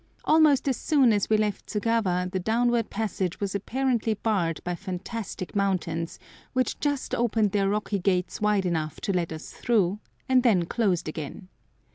Almost 0.25 0.67
as 0.67 0.77
soon 0.77 1.13
as 1.13 1.29
we 1.29 1.37
left 1.37 1.67
Tsugawa 1.69 2.27
the 2.31 2.39
downward 2.39 2.89
passage 2.89 3.39
was 3.39 3.53
apparently 3.53 4.15
barred 4.15 4.59
by 4.63 4.73
fantastic 4.73 5.55
mountains, 5.55 6.17
which 6.53 6.79
just 6.79 7.13
opened 7.13 7.51
their 7.51 7.69
rocky 7.69 7.99
gates 7.99 8.41
wide 8.41 8.65
enough 8.65 8.99
to 9.01 9.13
let 9.13 9.31
us 9.31 9.51
through, 9.53 9.99
and 10.27 10.41
then 10.41 10.65
closed 10.65 11.07
again. 11.07 11.49